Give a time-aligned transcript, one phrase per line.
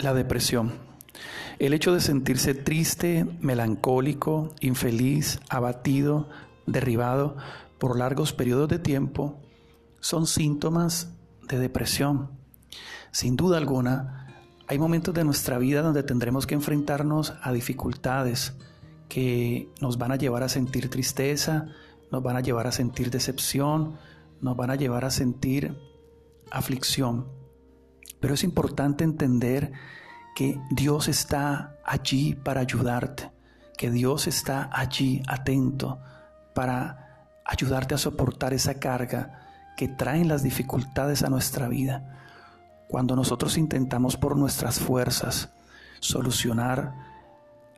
[0.00, 0.72] La depresión.
[1.58, 6.26] El hecho de sentirse triste, melancólico, infeliz, abatido,
[6.66, 7.36] derribado
[7.78, 9.38] por largos periodos de tiempo
[10.00, 11.12] son síntomas
[11.46, 12.30] de depresión.
[13.10, 18.54] Sin duda alguna, hay momentos de nuestra vida donde tendremos que enfrentarnos a dificultades
[19.10, 21.66] que nos van a llevar a sentir tristeza,
[22.10, 23.98] nos van a llevar a sentir decepción,
[24.40, 25.76] nos van a llevar a sentir
[26.50, 27.39] aflicción.
[28.20, 29.72] Pero es importante entender
[30.34, 33.30] que Dios está allí para ayudarte,
[33.76, 35.98] que Dios está allí atento
[36.54, 39.40] para ayudarte a soportar esa carga
[39.76, 42.18] que traen las dificultades a nuestra vida.
[42.88, 45.50] Cuando nosotros intentamos por nuestras fuerzas
[46.00, 46.94] solucionar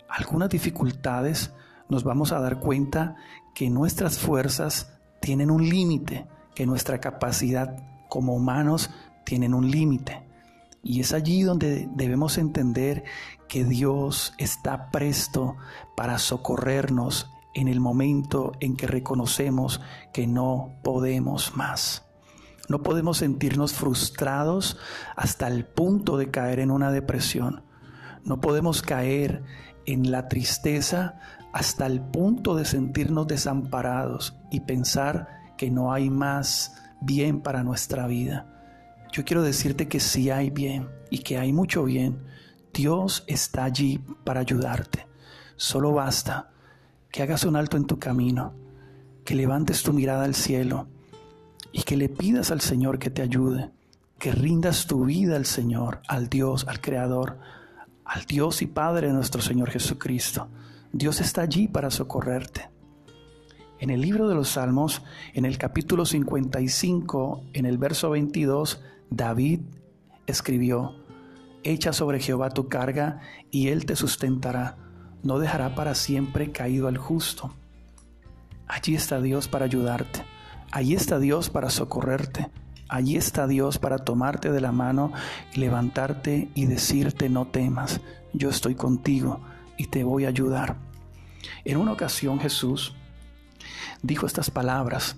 [0.08, 1.52] algunas dificultades,
[1.88, 3.16] nos vamos a dar cuenta
[3.54, 7.76] que nuestras fuerzas tienen un límite, que nuestra capacidad
[8.08, 8.90] como humanos
[9.24, 10.22] tienen un límite.
[10.82, 13.04] Y es allí donde debemos entender
[13.48, 15.56] que Dios está presto
[15.96, 19.80] para socorrernos en el momento en que reconocemos
[20.12, 22.04] que no podemos más.
[22.68, 24.78] No podemos sentirnos frustrados
[25.16, 27.64] hasta el punto de caer en una depresión.
[28.24, 29.42] No podemos caer
[29.84, 31.18] en la tristeza
[31.52, 35.28] hasta el punto de sentirnos desamparados y pensar
[35.58, 38.51] que no hay más bien para nuestra vida.
[39.12, 42.22] Yo quiero decirte que sí hay bien y que hay mucho bien.
[42.72, 45.06] Dios está allí para ayudarte.
[45.56, 46.50] Solo basta
[47.10, 48.54] que hagas un alto en tu camino,
[49.22, 50.88] que levantes tu mirada al cielo
[51.72, 53.70] y que le pidas al Señor que te ayude,
[54.18, 57.38] que rindas tu vida al Señor, al Dios, al Creador,
[58.06, 60.48] al Dios y Padre de nuestro Señor Jesucristo.
[60.90, 62.71] Dios está allí para socorrerte.
[63.82, 65.02] En el libro de los Salmos,
[65.34, 68.80] en el capítulo 55, en el verso 22,
[69.10, 69.62] David
[70.24, 70.94] escribió,
[71.64, 74.76] Echa sobre Jehová tu carga y él te sustentará,
[75.24, 77.56] no dejará para siempre caído al justo.
[78.68, 80.22] Allí está Dios para ayudarte.
[80.70, 82.50] Allí está Dios para socorrerte.
[82.88, 85.12] Allí está Dios para tomarte de la mano
[85.56, 88.00] levantarte y decirte no temas,
[88.32, 89.40] yo estoy contigo
[89.76, 90.76] y te voy a ayudar.
[91.64, 92.94] En una ocasión Jesús
[94.02, 95.16] dijo estas palabras,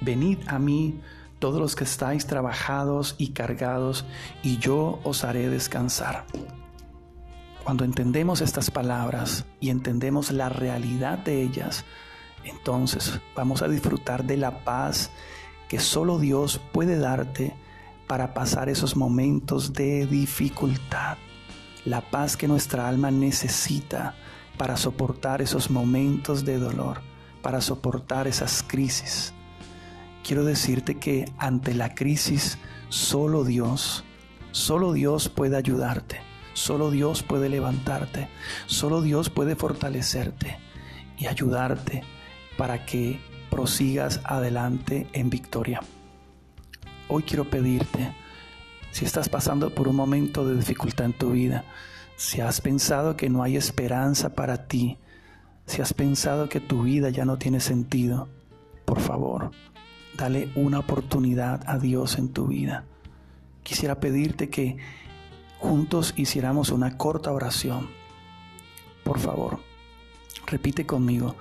[0.00, 1.00] venid a mí
[1.38, 4.04] todos los que estáis trabajados y cargados,
[4.42, 6.26] y yo os haré descansar.
[7.64, 11.84] Cuando entendemos estas palabras y entendemos la realidad de ellas,
[12.44, 15.10] entonces vamos a disfrutar de la paz
[15.68, 17.54] que solo Dios puede darte
[18.06, 21.16] para pasar esos momentos de dificultad.
[21.84, 24.14] La paz que nuestra alma necesita
[24.58, 27.00] para soportar esos momentos de dolor,
[27.42, 29.32] para soportar esas crisis.
[30.24, 32.58] Quiero decirte que ante la crisis
[32.88, 34.04] solo Dios,
[34.52, 36.20] solo Dios puede ayudarte,
[36.52, 38.28] solo Dios puede levantarte,
[38.66, 40.58] solo Dios puede fortalecerte
[41.18, 42.02] y ayudarte
[42.56, 43.20] para que
[43.50, 45.80] prosigas adelante en victoria.
[47.08, 48.14] Hoy quiero pedirte,
[48.92, 51.64] si estás pasando por un momento de dificultad en tu vida,
[52.16, 54.98] si has pensado que no hay esperanza para ti,
[55.70, 58.28] si has pensado que tu vida ya no tiene sentido,
[58.84, 59.52] por favor,
[60.16, 62.86] dale una oportunidad a Dios en tu vida.
[63.62, 64.78] Quisiera pedirte que
[65.60, 67.88] juntos hiciéramos una corta oración.
[69.04, 69.60] Por favor,
[70.44, 71.36] repite conmigo,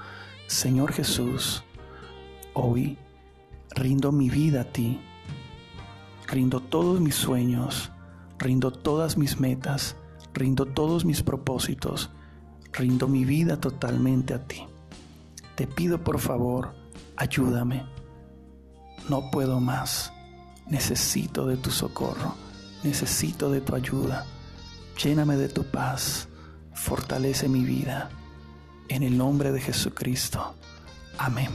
[0.45, 1.63] Señor Jesús,
[2.53, 2.99] hoy
[3.71, 4.99] rindo mi vida a ti,
[6.27, 7.91] rindo todos mis sueños,
[8.37, 9.95] rindo todas mis metas,
[10.35, 12.11] rindo todos mis propósitos,
[12.73, 14.65] rindo mi vida totalmente a ti.
[15.55, 16.73] Te pido por favor,
[17.17, 17.85] ayúdame.
[19.09, 20.11] No puedo más.
[20.67, 22.35] Necesito de tu socorro,
[22.83, 24.25] necesito de tu ayuda.
[25.03, 26.27] Lléname de tu paz,
[26.73, 28.09] fortalece mi vida
[28.89, 30.55] en el nombre de Jesucristo.
[31.17, 31.49] Amén.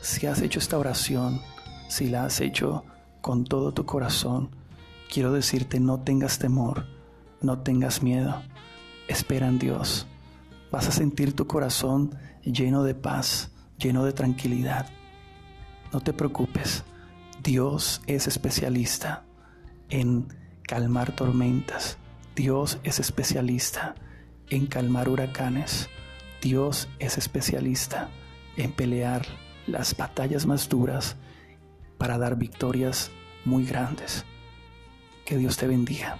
[0.00, 1.40] Si has hecho esta oración,
[1.88, 2.84] si la has hecho
[3.20, 4.50] con todo tu corazón,
[5.12, 6.86] quiero decirte no tengas temor,
[7.40, 8.42] no tengas miedo.
[9.08, 10.06] Espera en Dios.
[10.70, 14.86] Vas a sentir tu corazón lleno de paz, lleno de tranquilidad.
[15.92, 16.84] No te preocupes.
[17.42, 19.24] Dios es especialista
[19.88, 20.28] en
[20.62, 21.96] calmar tormentas.
[22.36, 23.94] Dios es especialista
[24.50, 25.88] en calmar huracanes.
[26.42, 28.10] Dios es especialista
[28.56, 29.26] en pelear
[29.66, 31.16] las batallas más duras
[31.96, 33.10] para dar victorias
[33.44, 34.24] muy grandes.
[35.24, 36.18] Que Dios te bendiga.